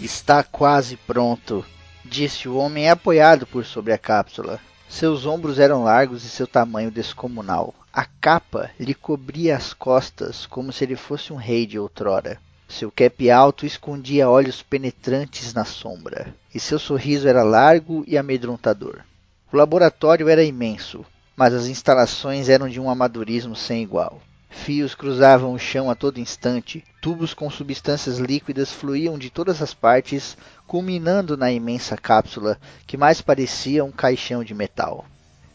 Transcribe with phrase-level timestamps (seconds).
[0.00, 1.64] Está quase pronto,
[2.04, 4.60] disse o homem apoiado por sobre a cápsula.
[4.88, 7.74] Seus ombros eram largos e seu tamanho descomunal.
[7.92, 12.38] A capa lhe cobria as costas como se ele fosse um rei de outrora.
[12.68, 19.00] Seu cap alto escondia olhos penetrantes na sombra, e seu sorriso era largo e amedrontador.
[19.52, 21.04] O laboratório era imenso,
[21.34, 24.22] mas as instalações eram de um amadorismo sem igual.
[24.48, 29.74] Fios cruzavam o chão a todo instante, tubos com substâncias líquidas fluíam de todas as
[29.74, 35.04] partes, culminando na imensa cápsula que mais parecia um caixão de metal.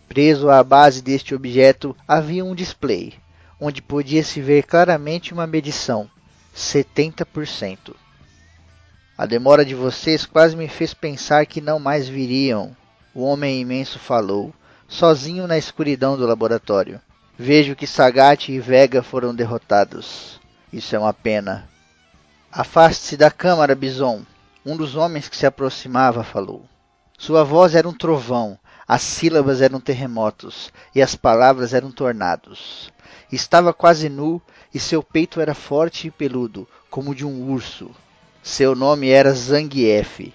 [0.08, 3.14] Preso à base deste objeto havia um display,
[3.60, 6.10] onde podia-se ver claramente uma medição:
[6.56, 7.96] 70%.
[9.18, 12.76] A demora de vocês quase me fez pensar que não mais viriam.
[13.14, 14.54] O homem imenso falou,
[14.88, 17.00] sozinho na escuridão do laboratório.
[17.46, 20.40] Vejo que Sagat e Vega foram derrotados.
[20.72, 21.68] Isso é uma pena.
[22.50, 24.22] Afaste-se da câmara, Bison.
[24.66, 26.64] Um dos homens que se aproximava falou.
[27.18, 32.90] Sua voz era um trovão, as sílabas eram terremotos e as palavras eram tornados.
[33.30, 34.42] Estava quase nu
[34.74, 37.92] e seu peito era forte e peludo, como de um urso.
[38.42, 40.34] Seu nome era Zangief.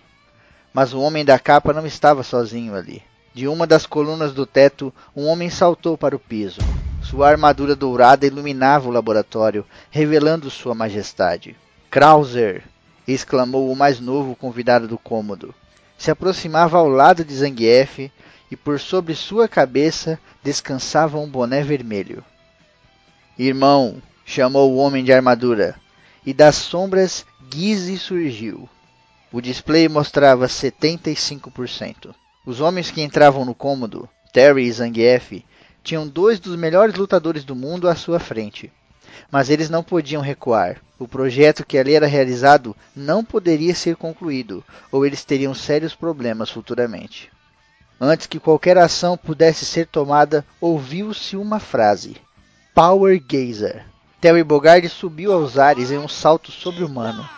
[0.75, 3.03] Mas o homem da capa não estava sozinho ali.
[3.33, 6.61] De uma das colunas do teto, um homem saltou para o piso.
[7.09, 11.57] Sua armadura dourada iluminava o laboratório, revelando sua majestade.
[11.91, 12.63] Krauser!
[13.07, 15.55] exclamou o mais novo convidado do cômodo.
[15.97, 18.13] Se aproximava ao lado de Zangief
[18.51, 22.23] e por sobre sua cabeça descansava um boné vermelho.
[23.39, 24.03] Irmão!
[24.27, 25.77] chamou o homem de armadura,
[26.27, 28.69] e das sombras Gizzy surgiu.
[29.33, 32.15] O display mostrava 75%.
[32.45, 35.43] Os homens que entravam no cômodo, Terry e Zangief,
[35.83, 38.73] tinham dois dos melhores lutadores do mundo à sua frente.
[39.31, 40.81] Mas eles não podiam recuar.
[40.99, 46.51] O projeto que ali era realizado não poderia ser concluído, ou eles teriam sérios problemas
[46.51, 47.31] futuramente.
[48.01, 52.17] Antes que qualquer ação pudesse ser tomada, ouviu-se uma frase:
[52.75, 53.85] Power Gazer.
[54.21, 57.29] Terry Bogard subiu aos ares em um salto sobre-humano.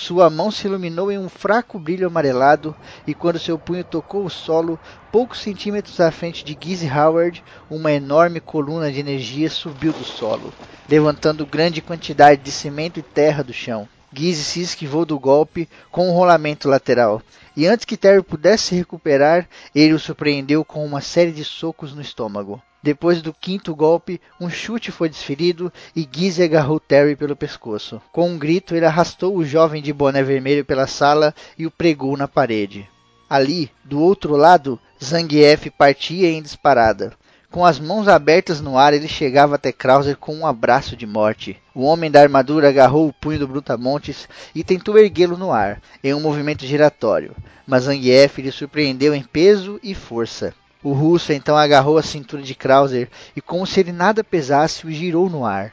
[0.00, 4.30] Sua mão se iluminou em um fraco brilho amarelado, e quando seu punho tocou o
[4.30, 4.78] solo,
[5.10, 10.54] poucos centímetros à frente de Gizzy Howard, uma enorme coluna de energia subiu do solo,
[10.88, 13.88] levantando grande quantidade de cimento e terra do chão.
[14.12, 17.20] Gizzy se esquivou do golpe com um rolamento lateral,
[17.56, 21.92] e antes que Terry pudesse se recuperar, ele o surpreendeu com uma série de socos
[21.92, 22.62] no estômago.
[22.82, 28.00] Depois do quinto golpe, um chute foi desferido e Gizzy agarrou Terry pelo pescoço.
[28.12, 32.16] Com um grito, ele arrastou o jovem de boné vermelho pela sala e o pregou
[32.16, 32.88] na parede.
[33.28, 37.12] Ali, do outro lado, Zangief partia em disparada.
[37.50, 41.58] Com as mãos abertas no ar, ele chegava até Krauser com um abraço de morte.
[41.74, 46.14] O homem da armadura agarrou o punho do Brutamontes e tentou erguê-lo no ar, em
[46.14, 47.34] um movimento giratório,
[47.66, 50.54] mas Zangief lhe surpreendeu em peso e força.
[50.82, 54.90] O russo então agarrou a cintura de Krauser e, como se ele nada pesasse, o
[54.92, 55.72] girou no ar.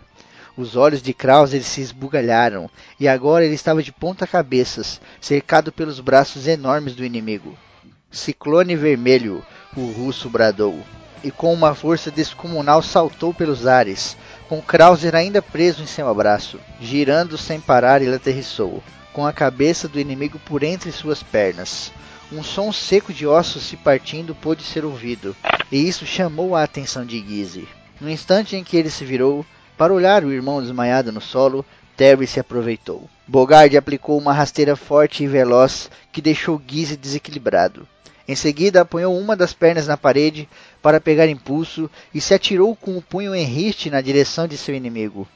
[0.58, 6.00] Os olhos de Krauser se esbugalharam e agora ele estava de ponta cabeças, cercado pelos
[6.00, 7.56] braços enormes do inimigo.
[8.10, 9.46] Ciclone vermelho,
[9.76, 10.80] o russo bradou,
[11.22, 14.16] e com uma força descomunal saltou pelos ares,
[14.48, 16.60] com Krauser ainda preso em seu abraço.
[16.80, 21.92] Girando sem parar, ele aterrissou, com a cabeça do inimigo por entre suas pernas.
[22.32, 25.36] Um som seco de ossos se partindo pôde ser ouvido,
[25.72, 27.68] e isso chamou a atenção de Gizzy.
[28.02, 29.46] No instante em que ele se virou
[29.78, 31.64] para olhar o irmão desmaiado no solo,
[31.96, 33.08] Terry se aproveitou.
[33.28, 37.88] Bogard aplicou uma rasteira forte e veloz que deixou Gizzy desequilibrado.
[38.28, 40.50] Em seguida, apoiou uma das pernas na parede
[40.82, 44.74] para pegar impulso e se atirou com o punho em riste na direção de seu
[44.74, 45.28] inimigo.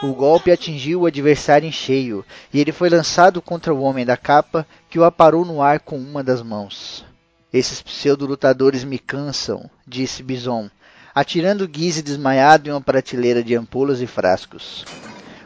[0.00, 2.24] O golpe atingiu o adversário em cheio,
[2.54, 5.98] e ele foi lançado contra o homem da capa, que o aparou no ar com
[5.98, 7.04] uma das mãos.
[7.52, 10.70] Esses pseudo-lutadores me cansam, disse Bison,
[11.12, 14.84] atirando Gizzy desmaiado em uma prateleira de ampolas e frascos.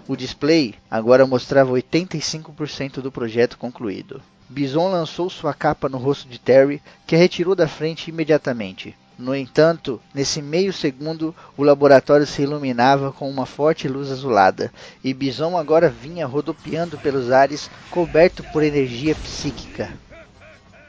[0.06, 4.20] O display agora mostrava 85% do projeto concluído.
[4.50, 8.94] Bison lançou sua capa no rosto de Terry, que a retirou da frente imediatamente.
[9.22, 14.72] No entanto, nesse meio segundo, o laboratório se iluminava com uma forte luz azulada,
[15.04, 19.92] e Bison agora vinha rodopiando pelos ares, coberto por energia psíquica.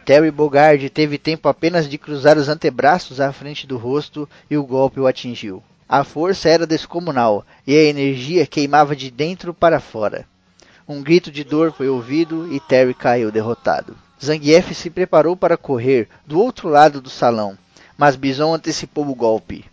[0.04, 4.66] Terry Bogard teve tempo apenas de cruzar os antebraços à frente do rosto e o
[4.66, 5.62] golpe o atingiu.
[5.88, 10.26] A força era descomunal e a energia queimava de dentro para fora.
[10.88, 13.96] Um grito de dor foi ouvido e Terry caiu derrotado.
[14.20, 17.56] Zangief se preparou para correr do outro lado do salão,
[18.04, 19.64] mas Bison antecipou o golpe.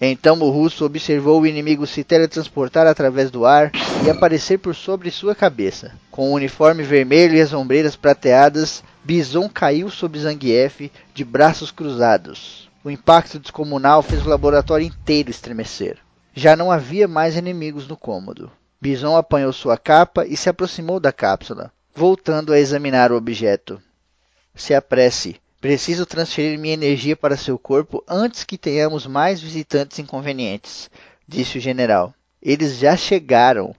[0.00, 3.72] Então o russo observou o inimigo se teletransportar através do ar
[4.06, 5.90] e aparecer por sobre sua cabeça.
[6.08, 12.70] Com o uniforme vermelho e as ombreiras prateadas, Bison caiu sobre Zangief de braços cruzados.
[12.84, 15.98] O impacto descomunal fez o laboratório inteiro estremecer.
[16.32, 18.52] Já não havia mais inimigos no cômodo.
[18.80, 23.82] Bison apanhou sua capa e se aproximou da cápsula, voltando a examinar o objeto.
[24.54, 25.40] Se apresse.
[25.60, 30.90] Preciso transferir minha energia para seu corpo antes que tenhamos mais visitantes inconvenientes,
[31.28, 32.14] disse o general.
[32.42, 33.74] Eles já chegaram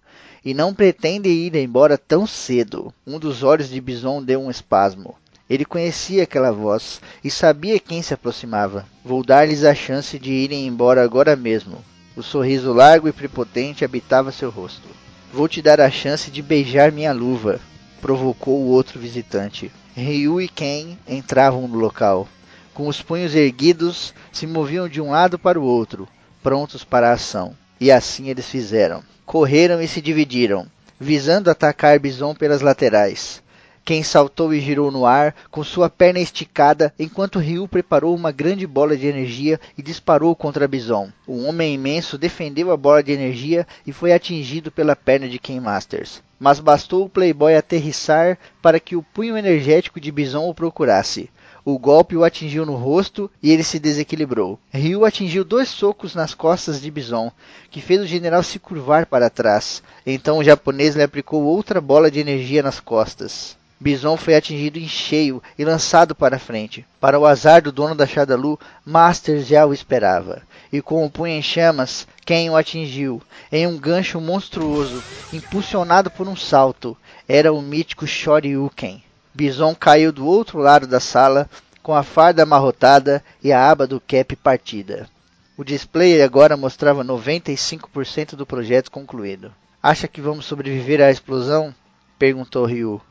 [0.46, 2.94] e não pretendem ir embora tão cedo.
[3.06, 5.16] Um dos olhos de Bison deu um espasmo.
[5.50, 8.86] Ele conhecia aquela voz e sabia quem se aproximava.
[9.04, 11.84] Vou dar-lhes a chance de irem embora agora mesmo.
[12.16, 14.88] O sorriso largo e prepotente habitava seu rosto.
[15.34, 17.60] Vou te dar a chance de beijar minha luva,
[18.02, 19.72] provocou o outro visitante.
[19.96, 22.28] Ryu e Ken entravam no local.
[22.74, 26.08] Com os punhos erguidos, se moviam de um lado para o outro,
[26.42, 27.56] prontos para a ação.
[27.80, 29.04] E assim eles fizeram.
[29.26, 30.66] Correram e se dividiram,
[31.00, 33.42] visando atacar Bison pelas laterais.
[33.86, 38.66] Ken saltou e girou no ar, com sua perna esticada, enquanto Ryu preparou uma grande
[38.66, 41.12] bola de energia e disparou contra Bison.
[41.28, 45.60] O homem imenso defendeu a bola de energia e foi atingido pela perna de Ken
[45.60, 51.30] Masters mas bastou o Playboy aterrissar para que o punho energético de Bison o procurasse.
[51.64, 54.58] O golpe o atingiu no rosto e ele se desequilibrou.
[54.74, 57.32] Ryu atingiu dois socos nas costas de Bison,
[57.70, 59.84] que fez o general se curvar para trás.
[60.04, 63.56] Então o japonês lhe aplicou outra bola de energia nas costas.
[63.80, 66.84] Bison foi atingido em cheio e lançado para frente.
[67.00, 70.42] Para o azar do dono da Shadalu, Masters já o esperava.
[70.72, 73.22] E com o punho em chamas, quem o atingiu?
[73.52, 75.04] Em um gancho monstruoso,
[75.34, 76.98] impulsionado por um salto,
[77.28, 79.04] era o mítico Shoryuken.
[79.34, 81.50] Bison caiu do outro lado da sala,
[81.84, 85.10] com a farda amarrotada e a aba do cap partida.
[85.58, 89.54] O display agora mostrava 95% do projeto concluído.
[89.84, 91.74] Acha que vamos sobreviver à explosão?
[92.18, 93.02] perguntou Ryu.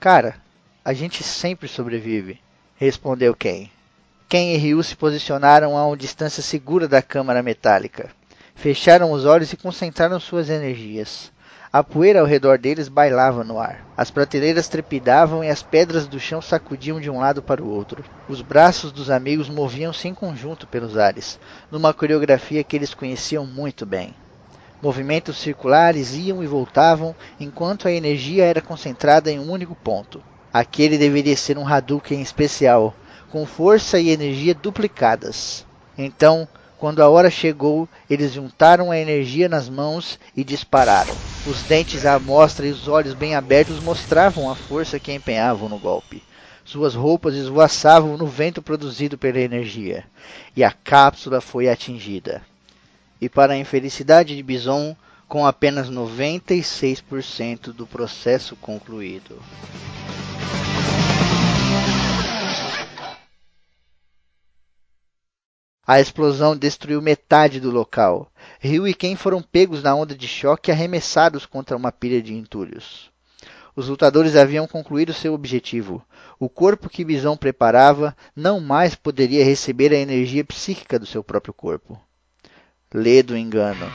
[0.00, 0.36] Cara,
[0.84, 2.40] a gente sempre sobrevive,
[2.76, 3.70] respondeu Ken.
[4.28, 8.10] Ken e Ryu se posicionaram a uma distância segura da câmara metálica.
[8.56, 11.30] Fecharam os olhos e concentraram suas energias.
[11.72, 13.86] A poeira ao redor deles bailava no ar.
[13.96, 18.02] As prateleiras trepidavam e as pedras do chão sacudiam de um lado para o outro.
[18.28, 21.38] Os braços dos amigos moviam-se em conjunto pelos ares,
[21.70, 24.12] numa coreografia que eles conheciam muito bem.
[24.82, 30.20] Movimentos circulares iam e voltavam enquanto a energia era concentrada em um único ponto.
[30.52, 32.92] Aquele deveria ser um Hadouken especial,
[33.30, 35.66] com força e energia duplicadas.
[35.96, 36.46] Então,
[36.78, 41.14] quando a hora chegou, eles juntaram a energia nas mãos e dispararam.
[41.46, 45.78] Os dentes à mostra e os olhos bem abertos mostravam a força que empenhavam no
[45.78, 46.22] golpe.
[46.64, 50.04] Suas roupas esvoaçavam no vento produzido pela energia,
[50.56, 52.42] e a cápsula foi atingida
[53.20, 54.96] e para a infelicidade de Bison,
[55.28, 59.40] com apenas 96% do processo concluído.
[65.86, 68.30] A explosão destruiu metade do local.
[68.58, 72.34] Ryu e Ken foram pegos na onda de choque e arremessados contra uma pilha de
[72.34, 73.10] entulhos.
[73.76, 76.02] Os lutadores haviam concluído seu objetivo.
[76.38, 81.54] O corpo que Bison preparava não mais poderia receber a energia psíquica do seu próprio
[81.54, 82.00] corpo
[82.96, 83.92] ledo engano.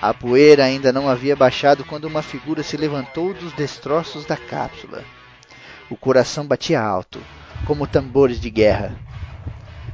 [0.00, 5.04] A poeira ainda não havia baixado quando uma figura se levantou dos destroços da cápsula.
[5.88, 7.22] O coração batia alto,
[7.66, 8.96] como tambores de guerra.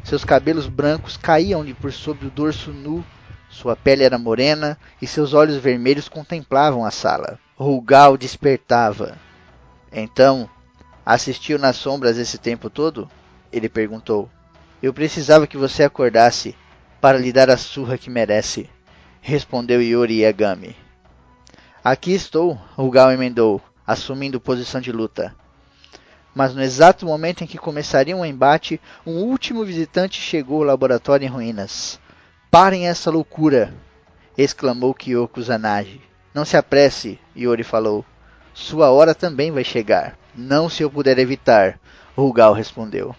[0.03, 3.05] Seus cabelos brancos caíam-lhe por sobre o dorso nu,
[3.49, 7.39] sua pele era morena e seus olhos vermelhos contemplavam a sala.
[7.57, 9.19] Rugal despertava.
[9.93, 10.49] Então,
[11.05, 13.11] assistiu nas sombras esse tempo todo?
[13.51, 14.31] Ele perguntou.
[14.83, 16.55] Eu precisava que você acordasse
[17.01, 18.69] para lhe dar a surra que merece,
[19.21, 20.77] respondeu Yori Yagami.
[21.83, 25.35] Aqui estou, Rugal emendou, assumindo posição de luta.
[26.39, 31.27] Mas no exato momento em que começaria um embate, um último visitante chegou ao laboratório
[31.27, 31.99] em ruínas.
[32.49, 33.75] Parem essa loucura!
[34.37, 36.01] exclamou Kyoko Zanagi.
[36.33, 38.05] Não se apresse, Yori falou.
[38.55, 40.17] Sua hora também vai chegar.
[40.33, 41.77] Não se eu puder evitar,
[42.17, 43.17] Rugal respondeu.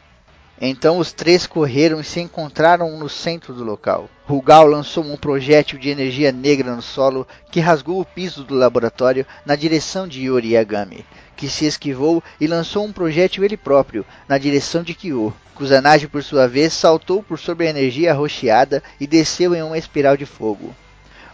[0.61, 4.09] Então os três correram e se encontraram no centro do local.
[4.25, 9.25] Rugal lançou um projétil de energia negra no solo que rasgou o piso do laboratório
[9.45, 11.05] na direção de Yori Yagami,
[11.39, 15.33] que se esquivou e lançou um projétil ele próprio na direção de Kyo.
[15.55, 20.17] Kusanagi, por sua vez, saltou por sobre a energia arroxeada e desceu em uma espiral
[20.17, 20.75] de fogo.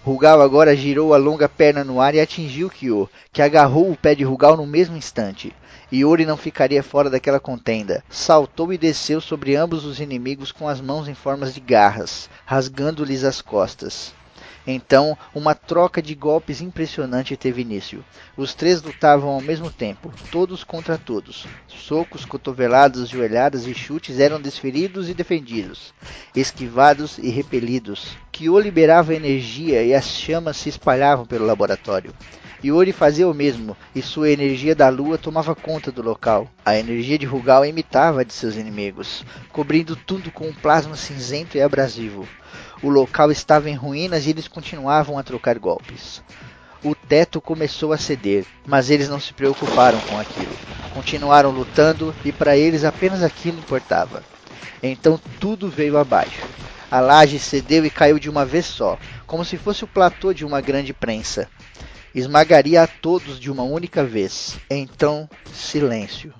[0.04, 4.14] Rugal agora girou a longa perna no ar e atingiu Kyo, que agarrou o pé
[4.14, 5.52] de Rugal no mesmo instante.
[5.92, 8.04] Iori não ficaria fora daquela contenda.
[8.08, 13.24] Saltou e desceu sobre ambos os inimigos com as mãos em formas de garras, rasgando-lhes
[13.24, 14.14] as costas.
[14.68, 18.04] Então, uma troca de golpes impressionante teve início.
[18.36, 21.46] Os três lutavam ao mesmo tempo, todos contra todos.
[21.68, 25.94] Socos, cotoveladas, joelhadas e chutes eram desferidos e defendidos,
[26.36, 28.18] esquivados e repelidos.
[28.32, 32.14] Kyo liberava energia e as chamas se espalhavam pelo laboratório.
[32.64, 36.50] Yuri fazia o mesmo, e sua energia da lua tomava conta do local.
[36.66, 41.58] A energia de Rugal imitava a de seus inimigos, cobrindo tudo com um plasma cinzento
[41.58, 42.28] e abrasivo.
[42.82, 46.22] O local estava em ruínas e eles continuavam a trocar golpes.
[46.84, 50.56] O teto começou a ceder, mas eles não se preocuparam com aquilo.
[50.94, 54.24] Continuaram lutando e para eles apenas aquilo importava.
[54.84, 56.46] Então tudo veio abaixo.
[56.92, 60.46] A laje cedeu e caiu de uma vez só, como se fosse o platô de
[60.46, 61.50] uma grande prensa
[62.16, 64.58] esmagaria a todos de uma única vez.
[64.70, 66.34] Então, silêncio.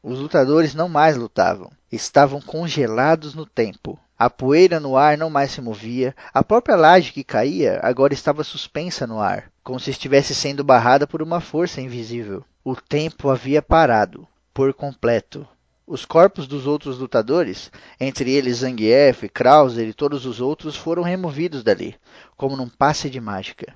[0.00, 3.98] Os lutadores não mais lutavam, estavam congelados no tempo.
[4.16, 8.44] A poeira no ar não mais se movia, a própria laje que caía agora estava
[8.44, 12.44] suspensa no ar, como se estivesse sendo barrada por uma força invisível.
[12.64, 15.46] O tempo havia parado, por completo.
[15.86, 21.62] Os corpos dos outros lutadores, entre eles Zangief, Krauser e todos os outros, foram removidos
[21.62, 21.96] dali,
[22.36, 23.74] como num passe de mágica.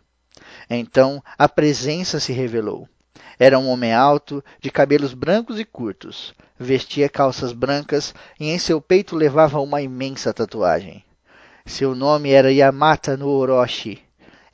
[0.70, 2.88] Então a presença se revelou.
[3.38, 6.34] Era um homem alto, de cabelos brancos e curtos.
[6.58, 11.04] Vestia calças brancas e em seu peito levava uma imensa tatuagem.
[11.64, 14.02] Seu nome era Yamata no Orochi.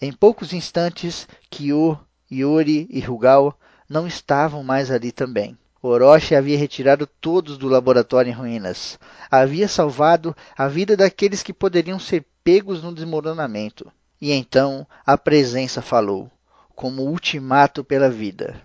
[0.00, 1.98] Em poucos instantes, Kyo,
[2.30, 5.56] Yuri e Rugal não estavam mais ali também.
[5.80, 8.98] Orochi havia retirado todos do laboratório em ruínas.
[9.30, 13.92] Havia salvado a vida daqueles que poderiam ser pegos no desmoronamento.
[14.20, 16.30] E então a presença falou,
[16.74, 18.60] como ultimato pela vida.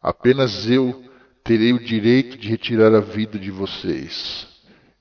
[0.00, 1.04] Apenas eu
[1.44, 4.46] terei o direito de retirar a vida de vocês,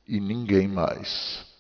[0.08, 1.51] e ninguém mais.